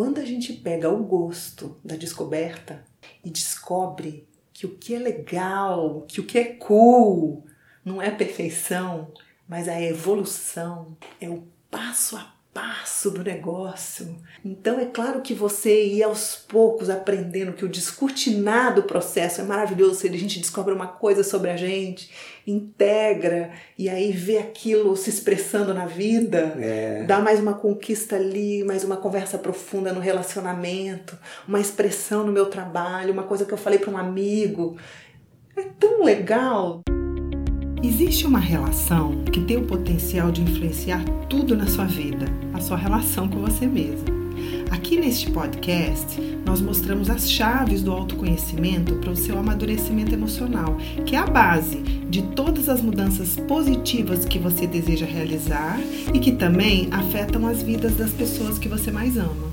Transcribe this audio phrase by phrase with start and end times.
[0.00, 2.82] quando a gente pega o gosto da descoberta
[3.22, 7.44] e descobre que o que é legal, que o que é cool,
[7.84, 9.12] não é perfeição,
[9.46, 14.16] mas a evolução, é o passo a passo do negócio.
[14.44, 19.44] Então é claro que você ir aos poucos aprendendo que o descortinar do processo é
[19.44, 22.10] maravilhoso, se a gente descobre uma coisa sobre a gente,
[22.46, 27.04] integra e aí vê aquilo se expressando na vida, é.
[27.04, 32.46] dá mais uma conquista ali, mais uma conversa profunda no relacionamento, uma expressão no meu
[32.46, 34.76] trabalho, uma coisa que eu falei para um amigo.
[35.56, 36.82] É tão legal.
[37.82, 42.76] Existe uma relação que tem o potencial de influenciar tudo na sua vida, a sua
[42.76, 44.20] relação com você mesmo.
[44.70, 50.76] Aqui neste podcast, nós mostramos as chaves do autoconhecimento para o seu amadurecimento emocional,
[51.06, 55.80] que é a base de todas as mudanças positivas que você deseja realizar
[56.12, 59.50] e que também afetam as vidas das pessoas que você mais ama.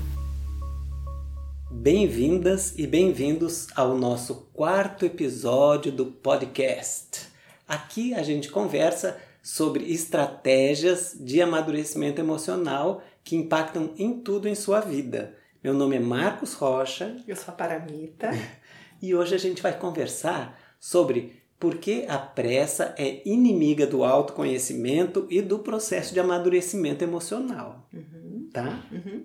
[1.70, 7.27] Bem-vindas e bem-vindos ao nosso quarto episódio do podcast.
[7.68, 14.80] Aqui a gente conversa sobre estratégias de amadurecimento emocional que impactam em tudo em sua
[14.80, 15.36] vida.
[15.62, 17.22] Meu nome é Marcos Rocha.
[17.28, 18.30] Eu sou a Paramita.
[19.00, 25.24] E hoje a gente vai conversar sobre por que a pressa é inimiga do autoconhecimento
[25.30, 27.88] e do processo de amadurecimento emocional.
[27.92, 28.50] Uhum.
[28.52, 28.82] Tá?
[28.90, 29.24] Uhum.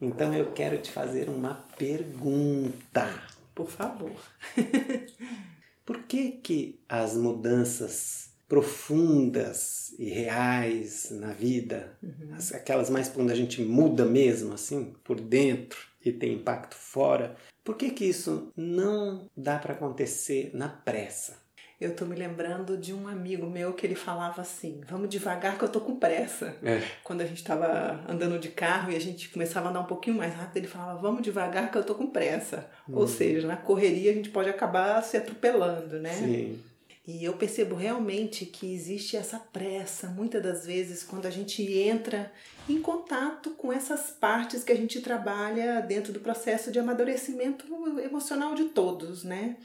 [0.00, 3.06] Então eu quero te fazer uma pergunta.
[3.54, 4.16] Por favor.
[5.92, 12.34] Por que, que as mudanças profundas e reais na vida, uhum.
[12.54, 17.76] aquelas mais quando a gente muda mesmo, assim, por dentro e tem impacto fora, por
[17.76, 21.41] que, que isso não dá para acontecer na pressa?
[21.82, 25.64] Eu tô me lembrando de um amigo meu que ele falava assim: vamos devagar que
[25.64, 26.56] eu tô com pressa.
[26.62, 26.80] É.
[27.02, 30.16] Quando a gente tava andando de carro e a gente começava a andar um pouquinho
[30.16, 32.70] mais rápido, ele falava: vamos devagar que eu tô com pressa.
[32.88, 32.98] Hum.
[32.98, 36.12] Ou seja, na correria a gente pode acabar se atropelando, né?
[36.14, 36.60] Sim.
[37.04, 42.32] E eu percebo realmente que existe essa pressa, muitas das vezes, quando a gente entra
[42.68, 47.66] em contato com essas partes que a gente trabalha dentro do processo de amadurecimento
[48.00, 49.56] emocional de todos, né?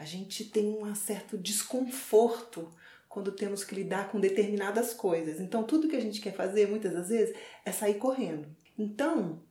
[0.00, 2.72] A gente tem um certo desconforto
[3.06, 5.38] quando temos que lidar com determinadas coisas.
[5.38, 8.48] Então, tudo que a gente quer fazer, muitas das vezes, é sair correndo.
[8.78, 9.42] Então,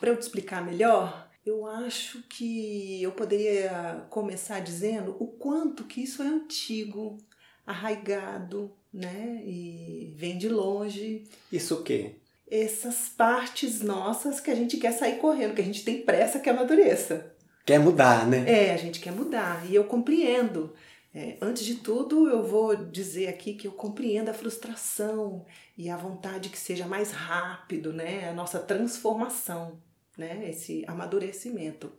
[0.00, 6.02] para eu te explicar melhor, eu acho que eu poderia começar dizendo o quanto que
[6.02, 7.16] isso é antigo,
[7.64, 9.40] arraigado, né?
[9.46, 11.28] E vem de longe.
[11.52, 12.16] Isso o quê?
[12.50, 16.50] Essas partes nossas que a gente quer sair correndo, que a gente tem pressa que
[16.50, 17.31] amadureça.
[17.64, 18.44] Quer mudar, né?
[18.46, 19.64] É, a gente quer mudar.
[19.68, 20.72] E eu compreendo.
[21.14, 25.44] É, antes de tudo, eu vou dizer aqui que eu compreendo a frustração
[25.76, 28.28] e a vontade que seja mais rápido, né?
[28.30, 29.78] A nossa transformação
[30.16, 30.48] né?
[30.50, 31.90] Esse amadurecimento.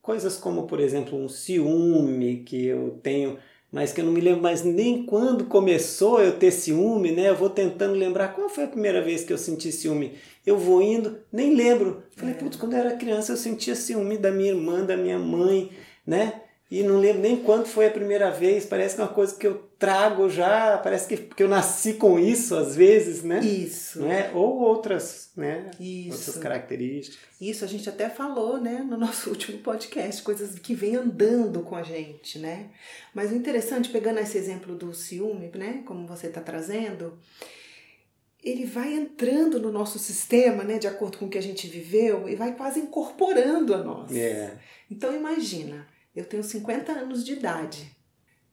[0.00, 3.38] Coisas como, por exemplo, um ciúme que eu tenho,
[3.72, 7.30] mas que eu não me lembro mais nem quando começou eu ter ciúme, né?
[7.30, 10.12] Eu vou tentando lembrar qual foi a primeira vez que eu senti ciúme.
[10.44, 12.02] Eu vou indo, nem lembro.
[12.14, 12.36] Falei, é.
[12.36, 15.70] putz, quando eu era criança eu sentia ciúme da minha irmã, da minha mãe,
[16.06, 16.42] né?
[16.72, 18.64] E não lembro nem quando foi a primeira vez.
[18.64, 22.18] Parece que é uma coisa que eu trago já, parece que, que eu nasci com
[22.18, 23.40] isso às vezes, né?
[23.40, 24.00] Isso.
[24.00, 24.30] Né?
[24.32, 25.70] Ou outras, né?
[25.78, 26.16] Isso.
[26.16, 27.20] Outras características.
[27.38, 31.76] Isso, a gente até falou, né, no nosso último podcast, coisas que vêm andando com
[31.76, 32.70] a gente, né?
[33.12, 37.18] Mas o interessante, pegando esse exemplo do ciúme, né, como você está trazendo,
[38.42, 42.30] ele vai entrando no nosso sistema, né, de acordo com o que a gente viveu,
[42.30, 44.16] e vai quase incorporando a nós.
[44.16, 44.56] É.
[44.90, 47.96] Então imagina, eu tenho 50 anos de idade.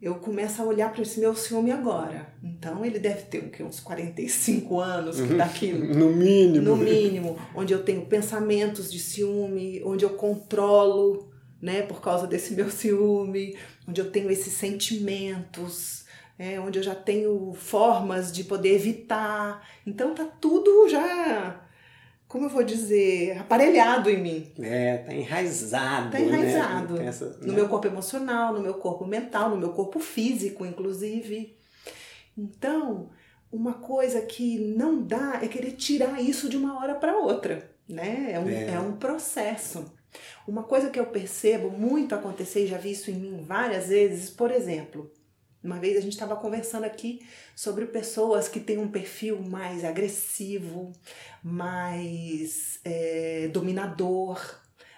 [0.02, 2.34] Eu começo a olhar para esse meu ciúme agora.
[2.42, 6.64] Então ele deve ter o uns 45 anos que daqui no mínimo.
[6.64, 11.30] No mínimo, onde eu tenho pensamentos de ciúme, onde eu controlo,
[11.62, 16.06] né, por causa desse meu ciúme, onde eu tenho esses sentimentos,
[16.38, 19.68] é, onde eu já tenho formas de poder evitar.
[19.86, 21.69] Então tá tudo já
[22.30, 24.52] como eu vou dizer, aparelhado em mim.
[24.60, 26.12] É, tá enraizado.
[26.12, 26.94] Tá enraizado.
[26.94, 27.08] Né?
[27.08, 27.54] Essa, no né?
[27.54, 31.58] meu corpo emocional, no meu corpo mental, no meu corpo físico, inclusive.
[32.38, 33.10] Então,
[33.52, 38.30] uma coisa que não dá é querer tirar isso de uma hora para outra, né?
[38.32, 38.76] É um, é.
[38.76, 39.92] é um processo.
[40.48, 44.30] Uma coisa que eu percebo muito acontecer, e já vi isso em mim várias vezes,
[44.30, 45.12] por exemplo,
[45.64, 47.22] uma vez a gente estava conversando aqui
[47.56, 50.94] sobre pessoas que têm um perfil mais agressivo,
[51.44, 54.40] mais é, dominador.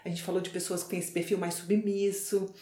[0.06, 2.54] A gente falou de pessoas que têm esse perfil mais submisso.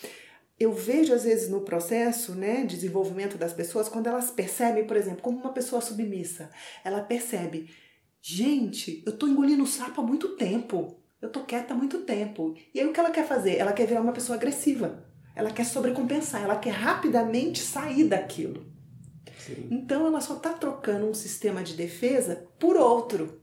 [0.58, 4.96] Eu vejo às vezes no processo, né, de desenvolvimento das pessoas, quando elas percebem, por
[4.96, 6.50] exemplo, como uma pessoa submissa,
[6.84, 7.70] ela percebe,
[8.22, 10.98] gente, eu tô engolindo sapo há muito tempo.
[11.22, 12.56] Eu tô quieta há muito tempo.
[12.74, 13.58] E aí o que ela quer fazer?
[13.58, 15.09] Ela quer virar uma pessoa agressiva.
[15.36, 18.66] Ela quer sobrecompensar, ela quer rapidamente sair daquilo.
[19.38, 19.68] Sim.
[19.72, 23.42] Então ela só está trocando um sistema de defesa por outro.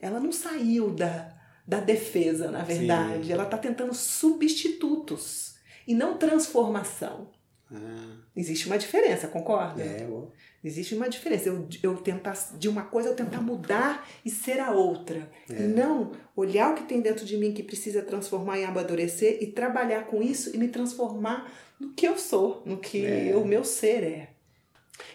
[0.00, 1.34] Ela não saiu da,
[1.66, 3.26] da defesa, na verdade.
[3.26, 3.32] Sim.
[3.32, 7.30] Ela está tentando substitutos e não transformação.
[7.72, 8.16] Ah.
[8.34, 9.82] Existe uma diferença, concorda?
[9.82, 10.32] É, eu...
[10.62, 11.48] Existe uma diferença.
[11.48, 15.30] Eu, eu tentar, de uma coisa, eu tentar mudar e ser a outra.
[15.48, 15.62] É.
[15.62, 19.46] E não olhar o que tem dentro de mim que precisa transformar e amadurecer e
[19.46, 23.36] trabalhar com isso e me transformar no que eu sou, no que é.
[23.36, 24.30] o meu ser é.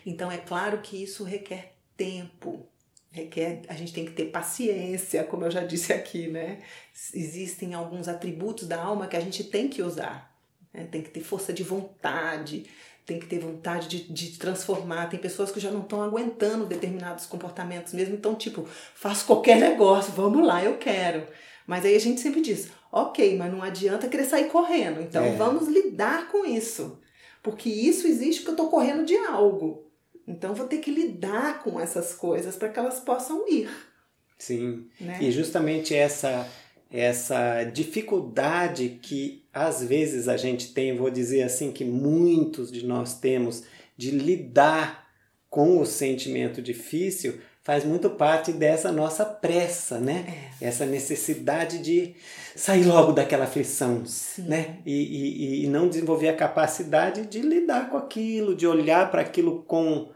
[0.05, 2.65] Então é claro que isso requer tempo.
[3.11, 6.61] Requer, a gente tem que ter paciência, como eu já disse aqui, né?
[7.13, 10.32] Existem alguns atributos da alma que a gente tem que usar.
[10.73, 10.87] Né?
[10.91, 12.65] Tem que ter força de vontade,
[13.05, 15.09] tem que ter vontade de, de transformar.
[15.09, 20.13] Tem pessoas que já não estão aguentando determinados comportamentos mesmo, então, tipo, faço qualquer negócio,
[20.13, 21.27] vamos lá, eu quero.
[21.67, 25.35] Mas aí a gente sempre diz, ok, mas não adianta querer sair correndo, então é.
[25.35, 26.99] vamos lidar com isso.
[27.41, 29.91] Porque isso existe porque eu estou correndo de algo.
[30.25, 33.69] Então vou ter que lidar com essas coisas para que elas possam ir.
[34.37, 34.87] Sim.
[34.99, 35.19] Né?
[35.21, 36.47] E justamente essa
[36.93, 43.19] essa dificuldade que às vezes a gente tem, vou dizer assim que muitos de nós
[43.19, 43.63] temos
[43.97, 45.07] de lidar
[45.49, 50.51] com o sentimento difícil, faz muito parte dessa nossa pressa, né?
[50.61, 50.67] É.
[50.67, 52.15] Essa necessidade de
[52.55, 54.43] sair logo daquela aflição, Sim.
[54.43, 54.77] né?
[54.85, 59.63] E, e, e não desenvolver a capacidade de lidar com aquilo, de olhar para aquilo
[59.63, 60.09] com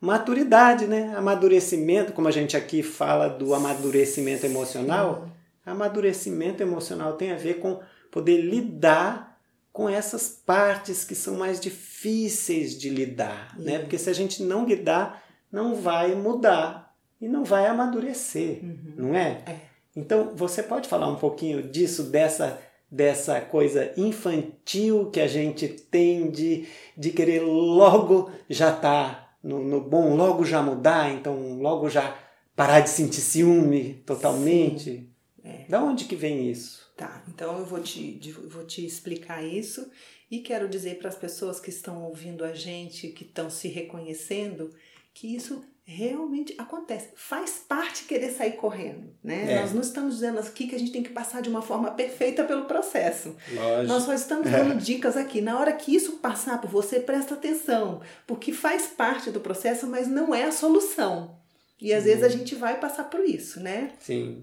[0.00, 1.14] maturidade, né?
[1.16, 5.28] Amadurecimento, como a gente aqui fala do amadurecimento emocional,
[5.64, 7.80] amadurecimento emocional tem a ver com
[8.10, 9.38] poder lidar
[9.72, 13.80] com essas partes que são mais difíceis de lidar, né?
[13.80, 18.94] Porque se a gente não lidar, não vai mudar e não vai amadurecer, uhum.
[18.96, 19.42] não é?
[19.46, 19.56] é?
[19.96, 22.60] Então, você pode falar um pouquinho disso, dessa
[22.94, 29.64] dessa coisa infantil que a gente tem de, de querer logo já estar tá no,
[29.64, 32.16] no bom logo já mudar, então logo já
[32.54, 35.12] parar de sentir ciúme totalmente.
[35.44, 35.66] É.
[35.68, 36.90] Da onde que vem isso?
[36.96, 38.18] Tá, então eu vou te,
[38.48, 39.90] vou te explicar isso
[40.30, 44.74] e quero dizer para as pessoas que estão ouvindo a gente, que estão se reconhecendo,
[45.12, 47.10] que isso realmente acontece.
[47.14, 49.52] Faz parte querer sair correndo, né?
[49.52, 49.60] É.
[49.60, 52.42] Nós não estamos dizendo aqui que a gente tem que passar de uma forma perfeita
[52.42, 53.36] pelo processo.
[53.52, 53.92] Lógico.
[53.92, 54.76] Nós só estamos dando é.
[54.76, 55.42] dicas aqui.
[55.42, 60.08] Na hora que isso passar por você, presta atenção, porque faz parte do processo, mas
[60.08, 61.38] não é a solução.
[61.80, 63.92] E às vezes a gente vai passar por isso, né?
[64.00, 64.42] Sim.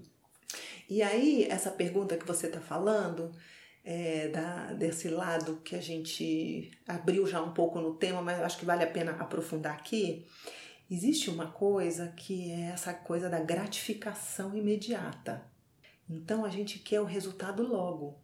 [0.92, 3.32] E aí, essa pergunta que você está falando,
[3.84, 8.58] é, da, desse lado que a gente abriu já um pouco no tema, mas acho
[8.58, 10.26] que vale a pena aprofundar aqui
[10.92, 15.42] Existe uma coisa que é essa coisa da gratificação imediata.
[16.06, 18.21] Então a gente quer o resultado logo.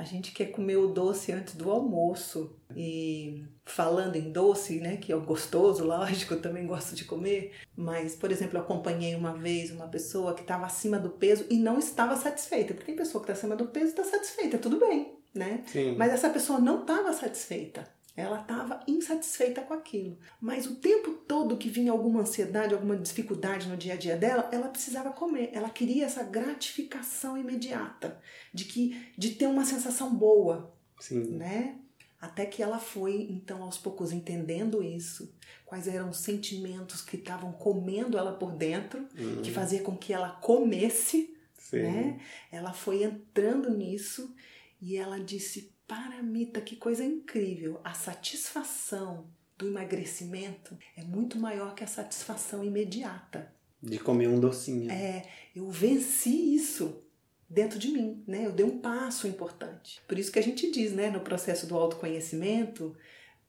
[0.00, 2.56] A gente quer comer o doce antes do almoço.
[2.74, 7.52] E falando em doce, né, que é gostoso, lógico, eu também gosto de comer.
[7.76, 11.58] Mas, por exemplo, eu acompanhei uma vez uma pessoa que estava acima do peso e
[11.58, 12.72] não estava satisfeita.
[12.72, 15.64] Porque tem pessoa que está acima do peso e está satisfeita, tudo bem, né?
[15.66, 15.94] Sim.
[15.98, 17.86] Mas essa pessoa não estava satisfeita.
[18.20, 20.18] Ela estava insatisfeita com aquilo.
[20.40, 24.48] Mas o tempo todo que vinha alguma ansiedade, alguma dificuldade no dia a dia dela,
[24.52, 25.50] ela precisava comer.
[25.52, 28.20] Ela queria essa gratificação imediata
[28.52, 31.36] de que de ter uma sensação boa, Sim.
[31.36, 31.76] né?
[32.20, 35.34] Até que ela foi, então, aos poucos entendendo isso,
[35.64, 39.40] quais eram os sentimentos que estavam comendo ela por dentro, uhum.
[39.40, 41.82] que fazia com que ela comesse, Sim.
[41.82, 42.20] né?
[42.52, 44.34] Ela foi entrando nisso
[44.82, 47.80] e ela disse: Paramita, que coisa incrível!
[47.82, 49.26] A satisfação
[49.58, 53.52] do emagrecimento é muito maior que a satisfação imediata.
[53.82, 54.88] De comer um docinho.
[54.88, 57.02] É, eu venci isso
[57.48, 58.46] dentro de mim, né?
[58.46, 60.00] Eu dei um passo importante.
[60.06, 62.96] Por isso que a gente diz, né, no processo do autoconhecimento,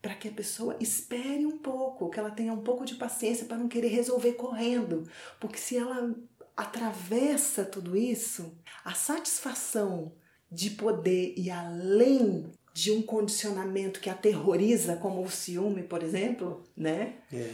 [0.02, 3.58] para que a pessoa espere um pouco, que ela tenha um pouco de paciência para
[3.58, 5.08] não querer resolver correndo,
[5.40, 6.16] porque se ela
[6.58, 10.14] atravessa tudo isso, a satisfação
[10.52, 17.16] de poder ir além de um condicionamento que aterroriza, como o ciúme, por exemplo, né?
[17.32, 17.52] É.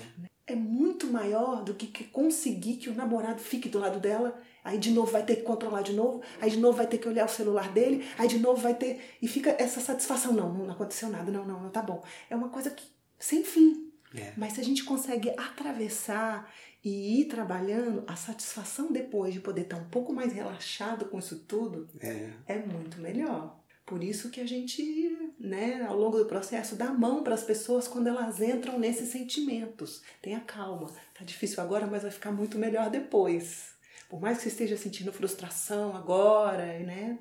[0.48, 4.92] é muito maior do que conseguir que o namorado fique do lado dela, aí de
[4.92, 7.30] novo vai ter que controlar de novo, aí de novo vai ter que olhar o
[7.30, 9.00] celular dele, aí de novo vai ter.
[9.22, 12.04] E fica essa satisfação: não, não aconteceu nada, não, não, não tá bom.
[12.30, 12.86] É uma coisa que
[13.20, 13.87] sem fim.
[14.18, 14.34] É.
[14.36, 16.52] Mas se a gente consegue atravessar
[16.84, 21.40] e ir trabalhando, a satisfação depois de poder estar um pouco mais relaxado com isso
[21.40, 23.60] tudo é, é muito melhor.
[23.86, 27.44] Por isso que a gente, né, ao longo do processo, dá a mão para as
[27.44, 30.02] pessoas quando elas entram nesses sentimentos.
[30.22, 33.78] Tenha calma, tá difícil agora, mas vai ficar muito melhor depois.
[34.10, 37.18] Por mais que você esteja sentindo frustração agora, né?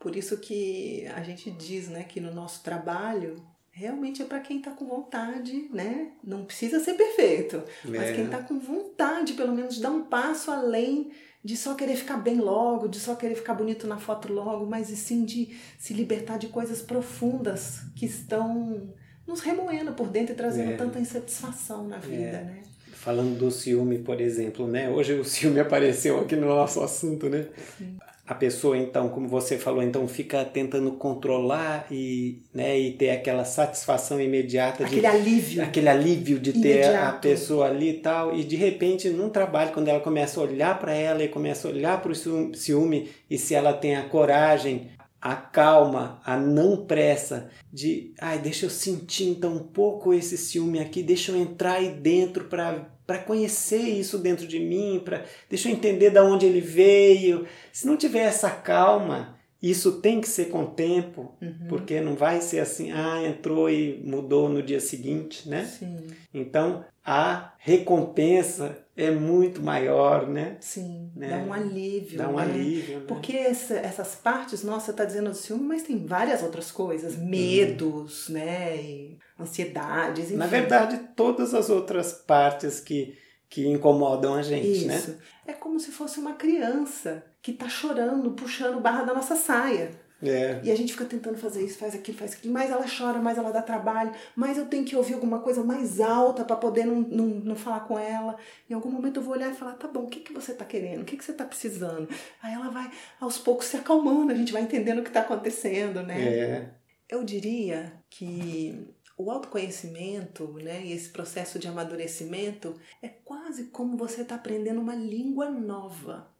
[0.00, 3.36] Por isso que a gente diz, né, que no nosso trabalho
[3.74, 6.12] realmente é para quem está com vontade, né?
[6.22, 7.88] Não precisa ser perfeito, é.
[7.88, 11.10] mas quem está com vontade, pelo menos, de dar um passo além
[11.42, 14.88] de só querer ficar bem logo, de só querer ficar bonito na foto logo, mas
[14.90, 18.94] e sim de se libertar de coisas profundas que estão
[19.26, 20.76] nos remoendo por dentro e trazendo é.
[20.76, 22.44] tanta insatisfação na vida, é.
[22.44, 22.62] né?
[22.92, 24.88] Falando do ciúme, por exemplo, né?
[24.88, 27.48] Hoje o ciúme apareceu aqui no nosso assunto, né?
[27.76, 33.10] Sim a pessoa então, como você falou, então fica tentando controlar e, né, e ter
[33.10, 38.34] aquela satisfação imediata aquele de, alívio, aquele alívio de ter a pessoa ali e tal,
[38.34, 41.70] e de repente num trabalho quando ela começa a olhar para ela e começa a
[41.70, 44.88] olhar para o ciúme e se ela tem a coragem,
[45.20, 50.78] a calma, a não pressa de, ai, deixa eu sentir então um pouco esse ciúme
[50.78, 55.68] aqui, deixa eu entrar aí dentro para para conhecer isso dentro de mim, para deixa
[55.68, 57.46] eu entender de onde ele veio.
[57.72, 59.33] Se não tiver essa calma,
[59.70, 61.66] isso tem que ser com o tempo, uhum.
[61.70, 65.64] porque não vai ser assim, ah, entrou e mudou no dia seguinte, né?
[65.64, 66.06] Sim.
[66.34, 70.58] Então, a recompensa é muito maior, né?
[70.60, 71.30] Sim, né?
[71.30, 72.18] dá um alívio.
[72.18, 72.42] Dá um né?
[72.42, 72.98] alívio.
[73.00, 73.04] Né?
[73.08, 78.28] Porque essa, essas partes, nossa, tá dizendo do ciúme, mas tem várias outras coisas, medos,
[78.28, 78.34] uhum.
[78.34, 78.76] né?
[78.76, 80.26] E ansiedades.
[80.26, 80.36] Enfim.
[80.36, 83.16] Na verdade, todas as outras partes que,
[83.48, 84.96] que incomodam a gente, né?
[84.96, 85.10] Isso.
[85.12, 85.18] né?
[85.46, 89.90] É como se fosse uma criança que tá chorando, puxando barra da nossa saia.
[90.22, 90.62] É.
[90.64, 92.54] E a gente fica tentando fazer isso, faz aquilo, faz aquilo.
[92.54, 96.00] Mais ela chora, mais ela dá trabalho, mais eu tenho que ouvir alguma coisa mais
[96.00, 98.34] alta para poder não, não, não falar com ela.
[98.68, 100.64] Em algum momento eu vou olhar e falar: tá bom, o que, que você tá
[100.64, 101.02] querendo?
[101.02, 102.08] O que, que você tá precisando?
[102.42, 106.02] Aí ela vai aos poucos se acalmando, a gente vai entendendo o que tá acontecendo,
[106.02, 106.24] né?
[106.26, 106.70] É.
[107.10, 114.22] Eu diria que o autoconhecimento, né, e esse processo de amadurecimento é quase como você
[114.22, 116.33] está aprendendo uma língua nova.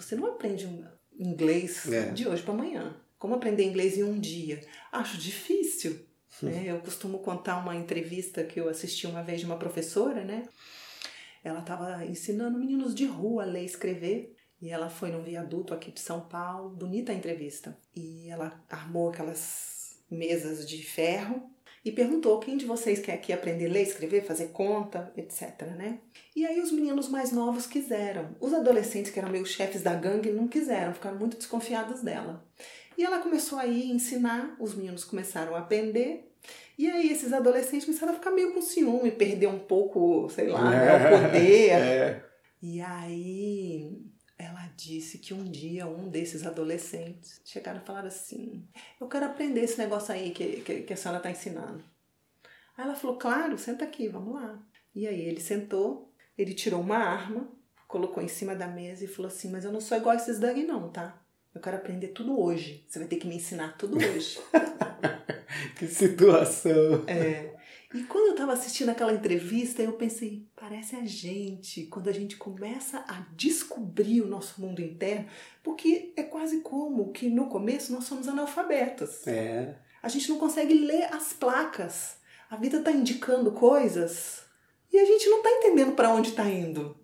[0.00, 0.66] Você não aprende
[1.18, 2.10] inglês é.
[2.10, 2.96] de hoje para amanhã.
[3.18, 4.60] Como aprender inglês em um dia?
[4.90, 6.06] Acho difícil.
[6.42, 6.64] Né?
[6.66, 10.48] Eu costumo contar uma entrevista que eu assisti uma vez de uma professora, né?
[11.44, 14.36] Ela estava ensinando meninos de rua a ler e escrever.
[14.60, 17.76] E ela foi num viaduto aqui de São Paulo, bonita a entrevista.
[17.94, 21.50] E ela armou aquelas mesas de ferro
[21.84, 25.98] e perguntou quem de vocês quer aqui aprender a ler, escrever, fazer conta, etc, né?
[26.36, 28.36] E aí os meninos mais novos quiseram.
[28.38, 32.44] Os adolescentes que eram meio chefes da gangue não quiseram, ficaram muito desconfiados dela.
[32.98, 36.30] E ela começou aí a ensinar, os meninos começaram a aprender.
[36.76, 40.70] E aí esses adolescentes começaram a ficar meio com ciúme, perder um pouco, sei lá,
[40.70, 41.70] né, o poder.
[41.70, 42.24] É.
[42.62, 44.09] E aí
[44.80, 48.66] disse que um dia um desses adolescentes chegaram e falaram assim:
[49.00, 51.84] Eu quero aprender esse negócio aí que, que, que a senhora está ensinando.
[52.76, 54.58] Aí ela falou: Claro, senta aqui, vamos lá.
[54.94, 57.48] E aí ele sentou, ele tirou uma arma,
[57.86, 60.38] colocou em cima da mesa e falou assim: Mas eu não sou igual a esses
[60.38, 61.20] daqui, não, tá?
[61.54, 62.84] Eu quero aprender tudo hoje.
[62.88, 64.40] Você vai ter que me ensinar tudo hoje.
[65.76, 67.04] que situação.
[67.06, 67.49] É.
[67.92, 72.36] E quando eu estava assistindo aquela entrevista, eu pensei, parece a gente, quando a gente
[72.36, 75.26] começa a descobrir o nosso mundo interno,
[75.60, 79.26] porque é quase como que no começo nós somos analfabetos.
[79.26, 79.76] É.
[80.00, 82.18] A gente não consegue ler as placas.
[82.48, 84.44] A vida está indicando coisas
[84.92, 86.96] e a gente não está entendendo para onde está indo.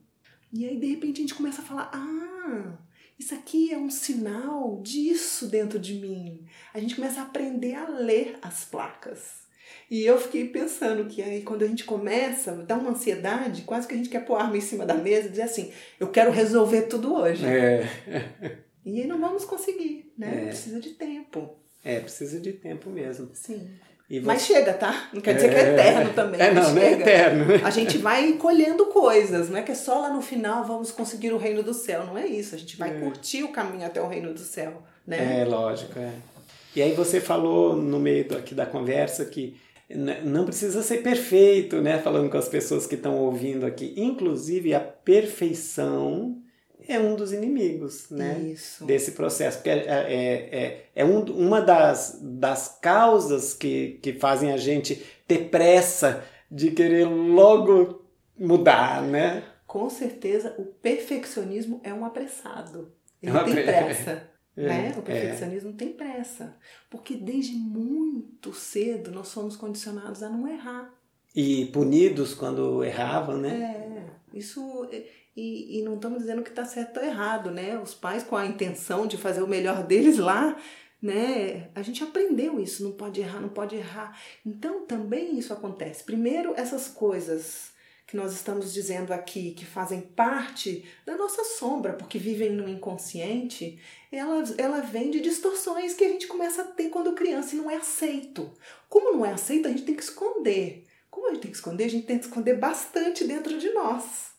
[0.52, 2.78] E aí, de repente, a gente começa a falar: ah,
[3.18, 6.46] isso aqui é um sinal disso dentro de mim.
[6.72, 9.45] A gente começa a aprender a ler as placas.
[9.90, 13.94] E eu fiquei pensando que aí quando a gente começa, dá uma ansiedade, quase que
[13.94, 16.30] a gente quer pôr a arma em cima da mesa e dizer assim, eu quero
[16.30, 17.44] resolver tudo hoje.
[17.46, 17.88] É.
[18.84, 20.44] E aí não vamos conseguir, né?
[20.44, 20.46] É.
[20.46, 21.56] Precisa de tempo.
[21.84, 23.30] É, precisa de tempo mesmo.
[23.32, 23.68] Sim.
[24.08, 24.20] Você...
[24.20, 25.08] Mas chega, tá?
[25.12, 25.50] Não quer dizer é...
[25.50, 26.40] que é eterno também.
[26.46, 27.66] É, não, não é eterno.
[27.66, 31.32] A gente vai colhendo coisas, não é que é só lá no final vamos conseguir
[31.32, 32.06] o reino do céu.
[32.06, 32.54] Não é isso.
[32.54, 33.00] A gente vai é.
[33.00, 35.40] curtir o caminho até o reino do céu, né?
[35.40, 36.12] É, lógico, é.
[36.76, 39.56] E aí você falou no meio aqui da conversa que
[39.88, 41.98] não precisa ser perfeito, né?
[41.98, 43.94] Falando com as pessoas que estão ouvindo aqui.
[43.96, 46.42] Inclusive, a perfeição
[46.86, 48.84] é um dos inimigos né, Isso.
[48.84, 49.56] desse processo.
[49.58, 55.02] Porque é, é, é, é um, uma das, das causas que, que fazem a gente
[55.26, 58.04] ter pressa de querer logo
[58.38, 59.42] mudar, né?
[59.66, 62.92] Com certeza, o perfeccionismo é um apressado.
[63.22, 64.28] Ele é tem pressa.
[64.56, 64.94] É, né?
[64.96, 66.56] O perfeccionismo tem pressa.
[66.90, 70.92] Porque desde muito cedo nós somos condicionados a não errar.
[71.34, 74.08] E punidos quando erravam, né?
[74.32, 74.88] É, isso
[75.36, 77.78] e, e não estamos dizendo que está certo ou errado, né?
[77.78, 80.56] Os pais com a intenção de fazer o melhor deles lá,
[81.00, 81.68] né?
[81.74, 84.18] A gente aprendeu isso, não pode errar, não pode errar.
[84.44, 86.02] Então também isso acontece.
[86.04, 87.75] Primeiro, essas coisas
[88.06, 93.80] que nós estamos dizendo aqui, que fazem parte da nossa sombra, porque vivem no inconsciente,
[94.12, 97.68] ela, ela vem de distorções que a gente começa a ter quando criança e não
[97.68, 98.52] é aceito.
[98.88, 100.84] Como não é aceito, a gente tem que esconder.
[101.10, 104.30] Como a gente tem que esconder, a gente tem que esconder bastante dentro de nós.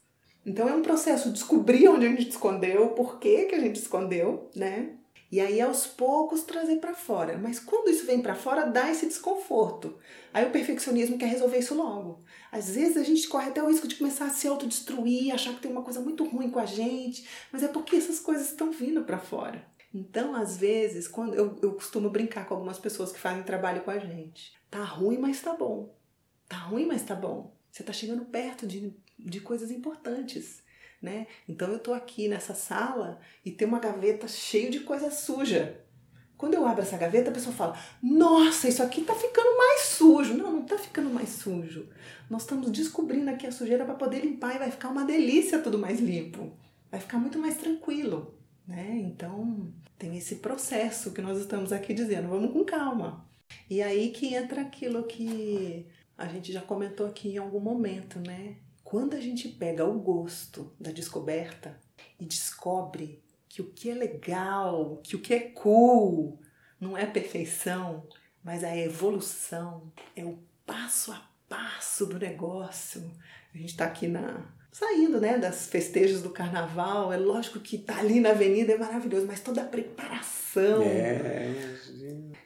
[0.46, 4.50] Então é um processo descobrir onde a gente escondeu, por que, que a gente escondeu,
[4.56, 4.94] né?
[5.30, 7.38] E aí aos poucos trazer para fora.
[7.38, 9.98] Mas quando isso vem para fora, dá esse desconforto.
[10.34, 12.24] Aí o perfeccionismo quer resolver isso logo.
[12.52, 15.62] Às vezes a gente corre até o risco de começar a se autodestruir, achar que
[15.62, 19.04] tem uma coisa muito ruim com a gente, mas é porque essas coisas estão vindo
[19.04, 19.66] para fora.
[19.94, 23.92] Então, às vezes, quando eu, eu costumo brincar com algumas pessoas que fazem trabalho com
[23.92, 24.54] a gente.
[24.70, 25.96] Tá ruim, mas tá bom.
[26.48, 27.56] Tá ruim, mas tá bom.
[27.72, 30.62] Você tá chegando perto de, de coisas importantes
[31.02, 31.28] né?
[31.48, 35.80] Então eu tô aqui nessa sala e tem uma gaveta cheia de coisa suja.
[36.38, 40.36] Quando eu abro essa gaveta, a pessoa fala: Nossa, isso aqui tá ficando mais sujo.
[40.36, 41.90] Não, não tá ficando mais sujo.
[42.30, 45.80] Nós estamos descobrindo aqui a sujeira para poder limpar e vai ficar uma delícia tudo
[45.80, 46.52] mais limpo.
[46.92, 48.36] Vai ficar muito mais tranquilo,
[48.68, 49.00] né?
[49.00, 53.26] Então tem esse processo que nós estamos aqui dizendo: vamos com calma.
[53.70, 58.58] E aí que entra aquilo que a gente já comentou aqui em algum momento, né?
[58.84, 61.80] Quando a gente pega o gosto da descoberta
[62.20, 63.24] e descobre
[63.58, 66.40] que o que é legal, que o que é cool,
[66.80, 68.08] não é perfeição,
[68.44, 73.12] mas a evolução, é o passo a passo do negócio.
[73.52, 74.46] A gente está aqui na
[74.78, 77.12] saindo, né, das festejos do carnaval.
[77.12, 80.84] É lógico que tá ali na avenida é maravilhoso, mas toda a preparação.
[80.84, 81.52] É,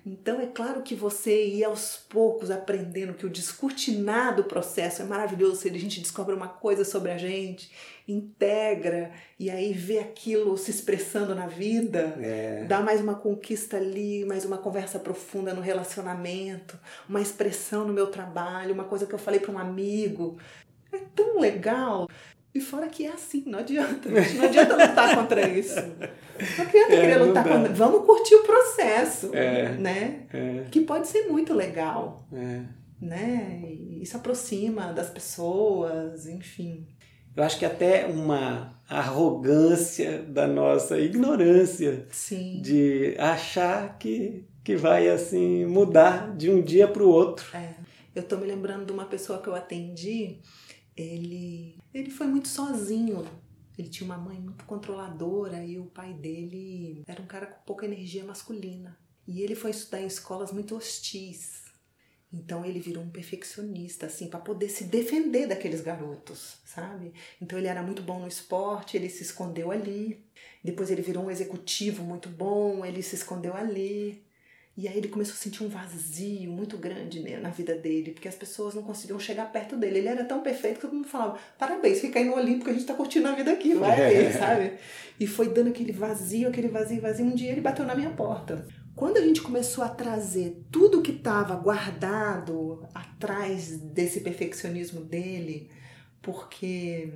[0.05, 5.05] então é claro que você ir aos poucos aprendendo que o descortinar do processo é
[5.05, 7.71] maravilhoso, se a gente descobre uma coisa sobre a gente,
[8.07, 12.65] integra e aí vê aquilo se expressando na vida, é.
[12.67, 18.07] dá mais uma conquista ali, mais uma conversa profunda no relacionamento, uma expressão no meu
[18.07, 20.37] trabalho, uma coisa que eu falei para um amigo.
[20.91, 22.07] É tão legal.
[22.53, 24.09] E fora que é assim, não adianta.
[24.09, 25.79] Não adianta lutar contra isso.
[25.79, 27.73] Não adianta é, querer lutar contra.
[27.73, 30.25] Vamos curtir o processo, é, né?
[30.33, 30.65] É.
[30.69, 32.27] Que pode ser muito legal.
[32.33, 32.61] É.
[32.99, 33.61] Né?
[33.63, 36.85] E isso aproxima das pessoas, enfim.
[37.35, 42.61] Eu acho que até uma arrogância da nossa ignorância Sim.
[42.61, 47.45] de achar que, que vai assim mudar de um dia para o outro.
[47.55, 47.75] É.
[48.13, 50.39] Eu tô me lembrando de uma pessoa que eu atendi
[51.01, 53.25] ele, ele foi muito sozinho.
[53.77, 57.85] Ele tinha uma mãe muito controladora e o pai dele era um cara com pouca
[57.85, 58.97] energia masculina.
[59.27, 61.61] E ele foi estudar em escolas muito hostis.
[62.33, 67.13] Então ele virou um perfeccionista, assim, para poder se defender daqueles garotos, sabe?
[67.41, 70.25] Então ele era muito bom no esporte, ele se escondeu ali.
[70.63, 74.23] Depois ele virou um executivo muito bom, ele se escondeu ali.
[74.75, 78.27] E aí ele começou a sentir um vazio muito grande né, na vida dele, porque
[78.27, 79.99] as pessoas não conseguiam chegar perto dele.
[79.99, 82.85] Ele era tão perfeito que todo mundo falava: parabéns, fica aí no que a gente
[82.85, 84.73] tá curtindo a vida aqui, vai aí, sabe?
[85.19, 87.25] E foi dando aquele vazio, aquele vazio, vazio.
[87.25, 88.65] Um dia ele bateu na minha porta.
[88.95, 95.69] Quando a gente começou a trazer tudo que estava guardado atrás desse perfeccionismo dele,
[96.21, 97.09] porque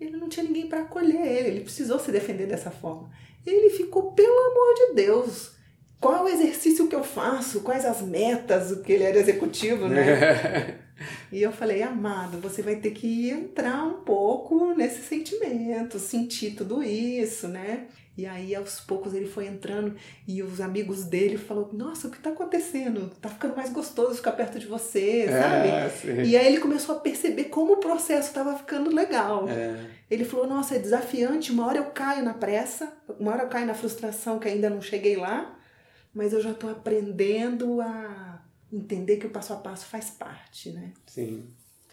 [0.00, 3.10] ele não tinha ninguém para acolher ele, ele precisou se defender dessa forma.
[3.44, 5.57] Ele ficou, pelo amor de Deus,
[6.00, 9.88] qual é o exercício que eu faço, quais as metas, o que ele era executivo,
[9.88, 10.78] né?
[11.32, 16.82] e eu falei, amado, você vai ter que entrar um pouco nesse sentimento, sentir tudo
[16.82, 17.86] isso, né?
[18.16, 19.94] E aí, aos poucos, ele foi entrando
[20.26, 23.12] e os amigos dele falaram: Nossa, o que está acontecendo?
[23.20, 25.68] Tá ficando mais gostoso ficar perto de você, é, sabe?
[25.68, 29.48] É, e aí ele começou a perceber como o processo estava ficando legal.
[29.48, 29.86] É.
[30.10, 31.52] Ele falou: Nossa, é desafiante.
[31.52, 34.82] Uma hora eu caio na pressa, uma hora eu caio na frustração que ainda não
[34.82, 35.56] cheguei lá
[36.18, 40.92] mas eu já estou aprendendo a entender que o passo a passo faz parte, né?
[41.06, 41.44] Sim.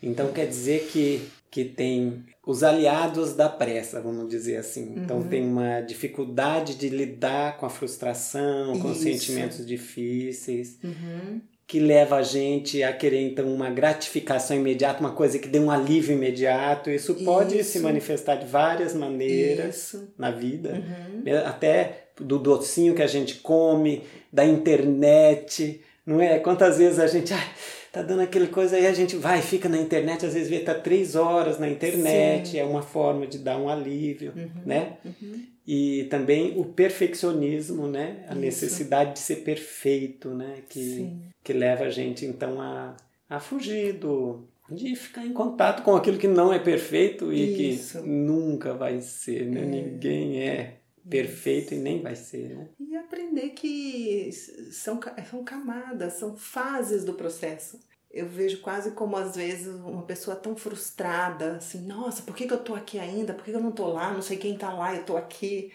[0.01, 4.93] Então quer dizer que, que tem os aliados da pressa, vamos dizer assim.
[4.97, 5.27] Então Uhum.
[5.29, 11.41] tem uma dificuldade de lidar com a frustração, com os sentimentos difíceis, Uhum.
[11.67, 15.71] que leva a gente a querer então uma gratificação imediata, uma coisa que dê um
[15.71, 16.89] alívio imediato.
[16.89, 17.71] Isso pode Isso.
[17.73, 20.13] se manifestar de várias maneiras Isso.
[20.17, 21.23] na vida, Uhum.
[21.47, 26.39] até do docinho que a gente come, da internet, não é?
[26.39, 27.47] Quantas vezes a gente ai,
[27.91, 30.73] tá dando aquele coisa aí a gente vai fica na internet às vezes vê tá
[30.73, 32.60] três horas na internet Sim.
[32.60, 34.49] é uma forma de dar um alívio, Uhum.
[34.65, 34.97] né?
[35.06, 35.43] Uhum.
[35.67, 38.17] E também o perfeccionismo, né?
[38.28, 38.39] A Isso.
[38.41, 40.58] necessidade de ser perfeito, né?
[40.69, 41.21] Que Sim.
[41.43, 42.95] que leva a gente então a,
[43.30, 48.01] a fugir do de ficar em contato com aquilo que não é perfeito e Isso.
[48.01, 49.62] que nunca vai ser, né?
[49.62, 49.65] É.
[49.65, 50.73] Ninguém é
[51.09, 52.69] perfeito e nem vai ser, né?
[52.79, 54.31] E aprender que
[54.71, 57.79] são, são camadas, são fases do processo.
[58.11, 62.53] eu vejo quase como às vezes uma pessoa tão frustrada, assim, nossa, por que, que
[62.53, 63.33] eu tô aqui ainda?
[63.33, 64.13] Por que, que eu não tô lá?
[64.13, 65.71] Não sei quem tá lá, eu tô aqui.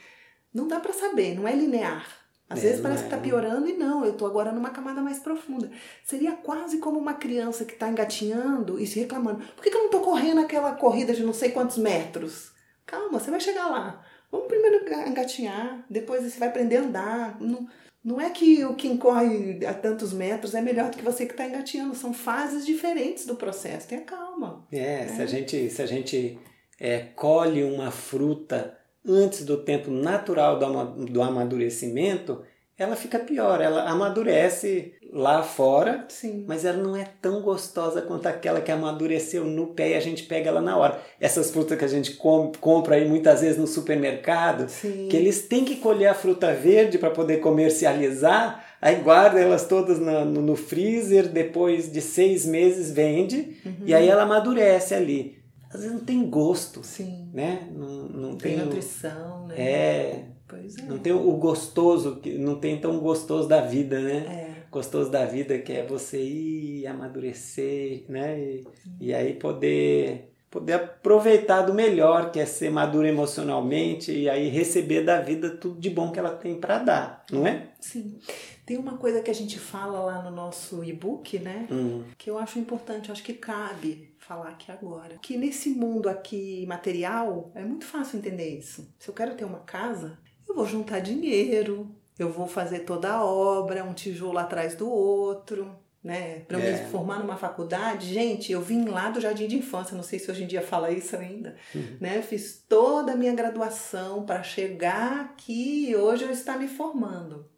[0.52, 2.20] Não dá para saber, não é linear.
[2.50, 3.04] Às é, vezes parece é.
[3.04, 5.70] que tá piorando e não, eu tô agora numa camada mais profunda.
[6.04, 9.44] Seria quase como uma criança que tá engatinhando e se reclamando.
[9.54, 12.50] Por que, que eu não tô correndo aquela corrida de não sei quantos metros?
[12.84, 14.04] Calma, você vai chegar lá.
[14.30, 17.40] Vamos primeiro engatinhar, depois você vai aprender a andar.
[17.40, 17.68] Não,
[18.02, 21.32] não é que o quem corre a tantos metros é melhor do que você que
[21.32, 21.94] está engatinhando.
[21.94, 23.88] São fases diferentes do processo.
[23.88, 24.66] Tenha calma.
[24.72, 25.08] É, é.
[25.08, 26.38] se a gente, se a gente
[26.78, 32.42] é, colhe uma fruta antes do tempo natural do, do amadurecimento,
[32.80, 36.46] ela fica pior, ela amadurece lá fora, Sim.
[36.48, 40.22] mas ela não é tão gostosa quanto aquela que amadureceu no pé e a gente
[40.22, 40.98] pega ela na hora.
[41.20, 45.08] Essas frutas que a gente com, compra aí muitas vezes no supermercado, Sim.
[45.10, 49.98] que eles têm que colher a fruta verde para poder comercializar, aí guarda elas todas
[49.98, 53.84] no, no, no, freezer, depois de seis meses vende uhum.
[53.84, 55.38] e aí ela amadurece ali.
[55.68, 57.28] Às vezes não tem gosto, Sim.
[57.34, 57.68] né?
[57.72, 59.54] Não, não tem, tem nutrição, né?
[59.60, 60.82] É, Pois é.
[60.82, 64.16] Não tem o gostoso, não tem tão gostoso da vida, né?
[64.26, 64.70] É.
[64.70, 68.38] Gostoso da vida que é você ir amadurecer, né?
[68.38, 68.66] E,
[69.00, 75.04] e aí poder poder aproveitar do melhor, que é ser maduro emocionalmente e aí receber
[75.04, 77.68] da vida tudo de bom que ela tem para dar, não é?
[77.80, 78.18] Sim.
[78.66, 81.68] Tem uma coisa que a gente fala lá no nosso e-book, né?
[81.70, 82.02] Hum.
[82.18, 85.18] Que eu acho importante, acho que cabe falar aqui agora.
[85.22, 88.92] Que nesse mundo aqui material, é muito fácil entender isso.
[88.98, 93.24] Se eu quero ter uma casa, eu vou juntar dinheiro, eu vou fazer toda a
[93.24, 96.40] obra, um tijolo atrás do outro, né?
[96.40, 96.83] Para é.
[96.83, 100.31] me formar numa faculdade, gente, eu vim lá do jardim de infância, não sei se
[100.31, 101.96] hoje em dia fala isso ainda, uhum.
[102.00, 102.22] né?
[102.22, 107.48] Fiz toda a minha graduação para chegar aqui e hoje eu estar me formando.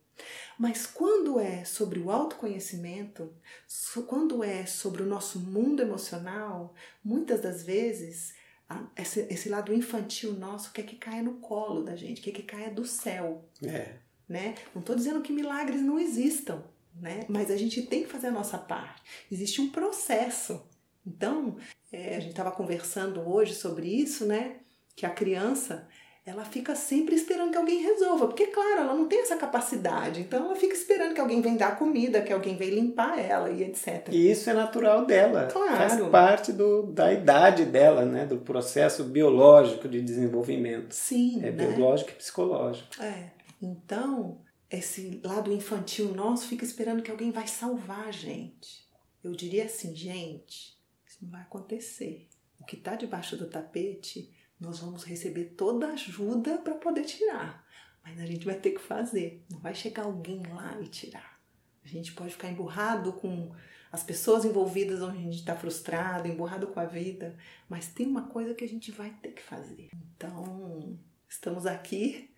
[0.59, 3.33] Mas quando é sobre o autoconhecimento,
[4.07, 8.35] quando é sobre o nosso mundo emocional, muitas das vezes
[8.97, 12.71] esse, esse lado infantil nosso quer que caia no colo da gente, quer que caia
[12.71, 13.45] do céu.
[13.65, 13.95] É.
[14.29, 14.55] Né?
[14.75, 16.63] Não estou dizendo que milagres não existam,
[16.95, 17.25] né?
[17.29, 19.03] mas a gente tem que fazer a nossa parte.
[19.31, 20.63] Existe um processo.
[21.07, 21.57] Então,
[21.91, 24.61] é, a gente estava conversando hoje sobre isso, né?
[24.95, 25.89] Que a criança
[26.25, 30.45] ela fica sempre esperando que alguém resolva, porque claro, ela não tem essa capacidade, então
[30.45, 34.09] ela fica esperando que alguém venha dar comida, que alguém venha limpar ela e etc.
[34.13, 35.77] E isso é natural dela, claro.
[35.77, 40.93] faz parte do, da idade dela, né, do processo biológico de desenvolvimento.
[40.93, 41.67] Sim, é né?
[41.67, 43.03] biológico e psicológico.
[43.03, 43.31] É.
[43.61, 48.89] Então, esse lado infantil nosso fica esperando que alguém vai salvar a gente.
[49.25, 52.29] Eu diria assim, gente, isso não vai acontecer.
[52.61, 54.33] O que está debaixo do tapete
[54.63, 57.67] nós vamos receber toda a ajuda para poder tirar.
[58.03, 59.45] Mas a gente vai ter que fazer.
[59.51, 61.41] Não vai chegar alguém lá e tirar.
[61.85, 63.53] A gente pode ficar emburrado com
[63.91, 67.37] as pessoas envolvidas onde a gente está frustrado, emburrado com a vida,
[67.69, 69.91] mas tem uma coisa que a gente vai ter que fazer.
[70.17, 70.99] Então,
[71.29, 72.32] estamos aqui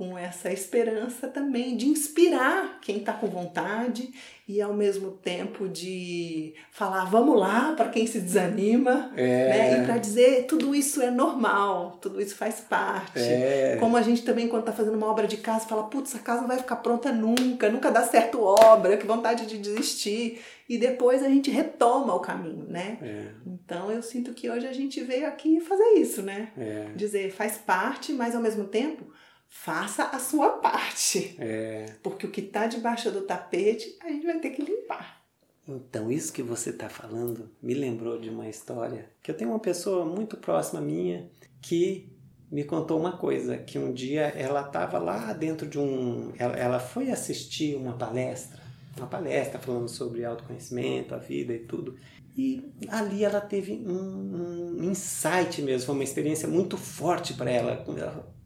[0.00, 4.10] com essa esperança também de inspirar quem está com vontade
[4.48, 9.48] e ao mesmo tempo de falar vamos lá para quem se desanima é.
[9.48, 9.82] né?
[9.82, 13.18] e para dizer tudo isso é normal, tudo isso faz parte.
[13.18, 13.76] É.
[13.78, 16.40] Como a gente também quando está fazendo uma obra de casa fala putz, essa casa
[16.40, 21.22] não vai ficar pronta nunca, nunca dá certo obra, que vontade de desistir e depois
[21.22, 22.96] a gente retoma o caminho, né?
[23.02, 23.26] É.
[23.46, 26.52] Então eu sinto que hoje a gente veio aqui fazer isso, né?
[26.56, 26.86] É.
[26.96, 29.04] Dizer faz parte, mas ao mesmo tempo
[29.50, 31.34] faça a sua parte.
[31.38, 31.96] É.
[32.02, 35.20] Porque o que está debaixo do tapete, a gente vai ter que limpar.
[35.68, 39.58] Então, isso que você está falando me lembrou de uma história que eu tenho uma
[39.58, 41.28] pessoa muito próxima minha
[41.60, 42.10] que
[42.50, 46.32] me contou uma coisa, que um dia ela estava lá dentro de um...
[46.38, 48.60] Ela, ela foi assistir uma palestra,
[48.96, 51.96] uma palestra falando sobre autoconhecimento, a vida e tudo.
[52.36, 57.84] E ali ela teve um, um insight mesmo, foi uma experiência muito forte para ela.
[57.86, 58.39] Ela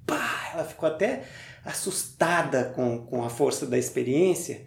[0.54, 1.22] ela ficou até
[1.64, 4.62] assustada com, com a força da experiência,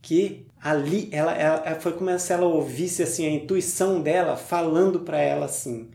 [0.00, 5.20] que ali ela, ela foi como se ela ouvisse assim a intuição dela falando para
[5.20, 5.90] ela assim.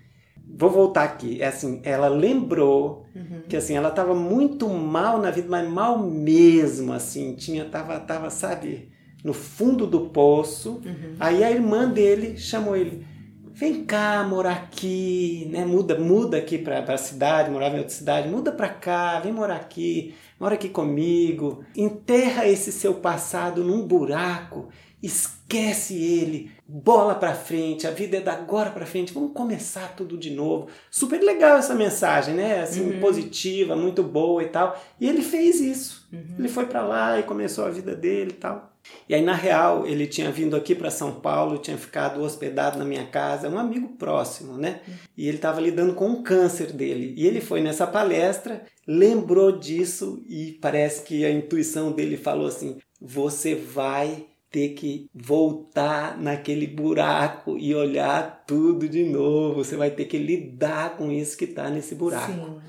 [0.56, 3.44] Vou voltar aqui, é assim, ela lembrou uhum.
[3.48, 8.30] que assim, ela estava muito mal na vida, mas mal mesmo, assim, tinha tava tava,
[8.30, 8.92] sabe,
[9.24, 10.82] no fundo do poço.
[10.86, 11.16] Uhum.
[11.20, 13.06] Aí a irmã dele chamou ele:
[13.54, 15.66] vem cá morar aqui, né?
[15.66, 19.56] Muda, muda aqui para a cidade, morava em outra cidade, muda para cá, vem morar
[19.56, 24.70] aqui, mora aqui comigo, enterra esse seu passado num buraco
[25.04, 30.18] esquece ele, bola para frente, a vida é da agora para frente, vamos começar tudo
[30.18, 30.70] de novo.
[30.90, 32.62] Super legal essa mensagem, né?
[32.62, 33.00] Assim, uhum.
[33.00, 34.82] positiva, muito boa e tal.
[35.00, 36.08] E ele fez isso.
[36.12, 36.36] Uhum.
[36.40, 38.74] Ele foi para lá e começou a vida dele e tal.
[39.08, 42.84] E aí, na real, ele tinha vindo aqui para São Paulo, tinha ficado hospedado na
[42.84, 44.82] minha casa, um amigo próximo, né?
[44.88, 44.94] Uhum.
[45.16, 47.14] E ele estava lidando com o câncer dele.
[47.16, 52.80] E ele foi nessa palestra, lembrou disso e parece que a intuição dele falou assim:
[53.00, 59.63] você vai ter que voltar naquele buraco e olhar tudo de novo.
[59.63, 62.32] Você vai ter que lidar com isso que está nesse buraco.
[62.32, 62.62] Sim.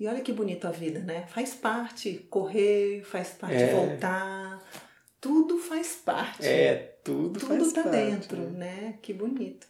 [0.00, 1.26] E olha que bonita a vida, né?
[1.28, 3.74] Faz parte correr, faz parte é.
[3.74, 4.66] voltar.
[5.20, 6.46] Tudo faz parte.
[6.46, 7.96] É, tudo, tudo faz tá parte.
[8.26, 8.80] Tudo dentro, né?
[8.80, 8.98] né?
[9.02, 9.66] Que bonito.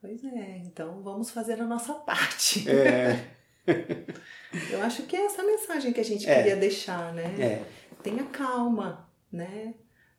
[0.00, 2.66] Pois é, então vamos fazer a nossa parte.
[2.66, 3.22] É.
[4.72, 6.34] Eu acho que é essa mensagem que a gente é.
[6.34, 7.24] queria deixar, né?
[7.38, 7.62] É.
[8.02, 9.74] Tenha calma, né?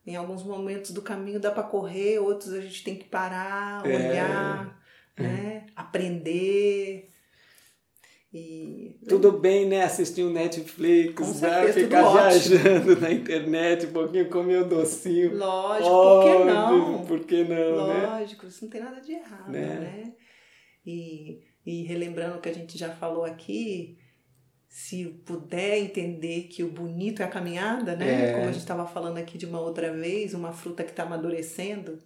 [0.06, 3.96] Em alguns momentos do caminho dá para correr, outros a gente tem que parar, é.
[3.96, 4.82] olhar,
[5.16, 5.22] é.
[5.22, 5.66] né?
[5.74, 7.10] Aprender.
[8.34, 8.98] E...
[9.08, 9.84] Tudo bem, né?
[9.84, 11.72] Assistir um Netflix, né?
[11.72, 12.98] ficar viajando ótimo.
[13.00, 15.36] na internet um pouquinho, comer um docinho.
[15.36, 17.04] Lógico, Óbvio, por que não?
[17.04, 18.06] Por que não, né?
[18.06, 18.48] Lógico, né?
[18.48, 19.78] isso não tem nada de errado, né?
[19.78, 20.12] né?
[20.84, 23.96] E, e relembrando o que a gente já falou aqui,
[24.74, 28.30] se puder entender que o bonito é a caminhada, né?
[28.30, 28.32] É.
[28.32, 32.02] Como a gente estava falando aqui de uma outra vez, uma fruta que está amadurecendo,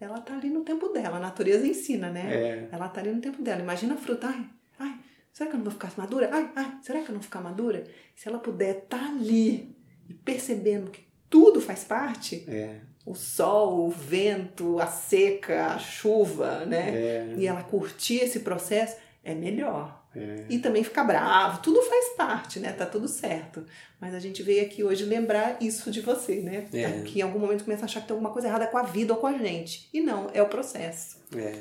[0.00, 1.18] ela está ali no tempo dela.
[1.18, 2.34] A natureza ensina, né?
[2.34, 2.68] É.
[2.72, 3.60] Ela está ali no tempo dela.
[3.60, 4.98] Imagina a fruta, ai, ai,
[5.34, 6.30] será que eu não vou ficar madura?
[6.32, 7.84] Ai, ai, será que eu não vou ficar madura?
[8.16, 9.76] Se ela puder estar tá ali
[10.08, 12.80] e percebendo que tudo faz parte, é.
[13.04, 16.88] o sol, o vento, a seca, a chuva, né?
[16.88, 17.34] É.
[17.36, 19.97] E ela curtir esse processo, é melhor.
[20.18, 20.44] É.
[20.48, 22.72] E também ficar bravo, tudo faz parte, né?
[22.72, 23.64] Tá tudo certo.
[24.00, 26.66] Mas a gente veio aqui hoje lembrar isso de você, né?
[26.72, 27.02] É.
[27.02, 29.12] Que em algum momento começa a achar que tem alguma coisa errada com a vida
[29.12, 29.88] ou com a gente.
[29.92, 31.18] E não, é o processo.
[31.36, 31.54] É.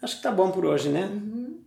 [0.00, 1.06] Acho que tá bom por hoje, né?
[1.06, 1.60] Uhum.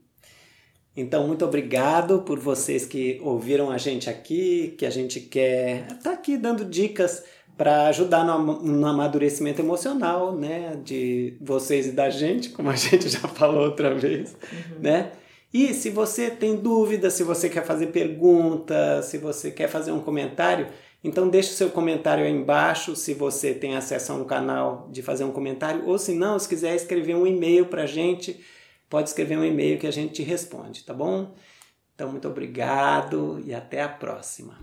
[0.98, 6.12] Então, muito obrigado por vocês que ouviram a gente aqui, que a gente quer tá
[6.12, 7.24] aqui dando dicas
[7.58, 13.08] para ajudar no, no, amadurecimento emocional, né, de vocês e da gente, como a gente
[13.08, 14.80] já falou outra vez, uhum.
[14.82, 15.12] né?
[15.58, 20.02] E se você tem dúvida, se você quer fazer pergunta, se você quer fazer um
[20.02, 20.68] comentário,
[21.02, 25.24] então deixe seu comentário aí embaixo, se você tem acesso a um canal de fazer
[25.24, 28.44] um comentário, ou se não, se quiser escrever um e-mail para a gente,
[28.90, 31.34] pode escrever um e-mail que a gente te responde, tá bom?
[31.96, 34.60] Então, muito obrigado e até a próxima.